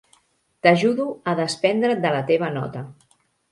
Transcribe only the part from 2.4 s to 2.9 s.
nota.